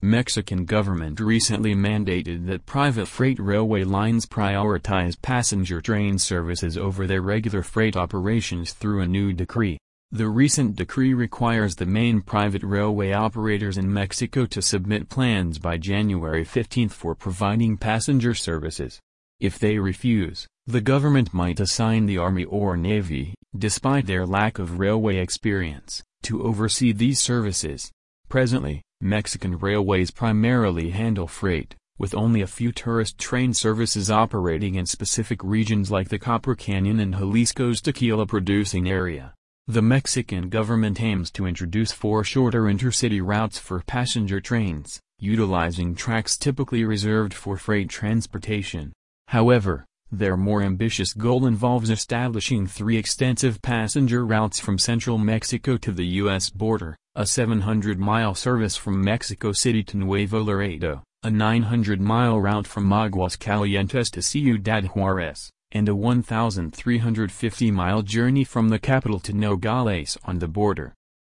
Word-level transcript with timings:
Mexican 0.00 0.64
government 0.64 1.18
recently 1.18 1.74
mandated 1.74 2.46
that 2.46 2.64
private 2.66 3.06
freight 3.06 3.36
railway 3.40 3.82
lines 3.82 4.26
prioritize 4.26 5.20
passenger 5.20 5.80
train 5.80 6.18
services 6.18 6.78
over 6.78 7.04
their 7.04 7.20
regular 7.20 7.64
freight 7.64 7.96
operations 7.96 8.72
through 8.72 9.00
a 9.00 9.08
new 9.08 9.32
decree. 9.32 9.76
The 10.12 10.28
recent 10.28 10.76
decree 10.76 11.14
requires 11.14 11.74
the 11.74 11.84
main 11.84 12.20
private 12.20 12.62
railway 12.62 13.10
operators 13.10 13.76
in 13.76 13.92
Mexico 13.92 14.46
to 14.46 14.62
submit 14.62 15.08
plans 15.08 15.58
by 15.58 15.78
January 15.78 16.44
15 16.44 16.90
for 16.90 17.16
providing 17.16 17.76
passenger 17.76 18.34
services. 18.34 19.00
If 19.40 19.58
they 19.58 19.80
refuse, 19.80 20.46
the 20.64 20.80
government 20.80 21.34
might 21.34 21.58
assign 21.58 22.06
the 22.06 22.18
Army 22.18 22.44
or 22.44 22.76
Navy, 22.76 23.34
despite 23.56 24.06
their 24.06 24.24
lack 24.24 24.60
of 24.60 24.78
railway 24.78 25.16
experience, 25.16 26.04
to 26.22 26.44
oversee 26.44 26.92
these 26.92 27.18
services. 27.18 27.90
Presently, 28.28 28.82
Mexican 29.00 29.56
railways 29.56 30.10
primarily 30.10 30.90
handle 30.90 31.28
freight, 31.28 31.76
with 31.98 32.16
only 32.16 32.40
a 32.40 32.48
few 32.48 32.72
tourist 32.72 33.16
train 33.16 33.54
services 33.54 34.10
operating 34.10 34.74
in 34.74 34.86
specific 34.86 35.42
regions 35.44 35.88
like 35.88 36.08
the 36.08 36.18
Copper 36.18 36.56
Canyon 36.56 36.98
and 36.98 37.14
Jalisco's 37.14 37.80
tequila 37.80 38.26
producing 38.26 38.88
area. 38.88 39.34
The 39.68 39.82
Mexican 39.82 40.48
government 40.48 41.00
aims 41.00 41.30
to 41.32 41.46
introduce 41.46 41.92
four 41.92 42.24
shorter 42.24 42.62
intercity 42.62 43.24
routes 43.24 43.56
for 43.56 43.84
passenger 43.86 44.40
trains, 44.40 44.98
utilizing 45.20 45.94
tracks 45.94 46.36
typically 46.36 46.84
reserved 46.84 47.32
for 47.32 47.56
freight 47.56 47.88
transportation. 47.88 48.92
However, 49.28 49.84
their 50.10 50.36
more 50.36 50.62
ambitious 50.62 51.12
goal 51.12 51.46
involves 51.46 51.90
establishing 51.90 52.66
three 52.66 52.96
extensive 52.96 53.62
passenger 53.62 54.24
routes 54.24 54.58
from 54.58 54.78
central 54.78 55.18
Mexico 55.18 55.76
to 55.76 55.92
the 55.92 56.06
U.S. 56.22 56.50
border, 56.50 56.96
a 57.14 57.22
700-mile 57.22 58.34
service 58.34 58.76
from 58.76 59.04
Mexico 59.04 59.52
City 59.52 59.84
to 59.84 59.96
Nuevo 59.96 60.42
Laredo, 60.42 61.02
a 61.22 61.28
900-mile 61.28 62.40
route 62.40 62.66
from 62.66 62.88
Aguascalientes 62.88 64.10
to 64.10 64.22
Ciudad 64.22 64.86
Juarez, 64.86 65.50
and 65.72 65.88
a 65.88 65.92
1,350-mile 65.92 68.02
journey 68.02 68.44
from 68.44 68.68
the 68.68 68.78
capital 68.78 69.18
to 69.20 69.32
Nogales 69.32 70.18
on 70.24 70.38
the 70.38 70.48
border. 70.48 70.94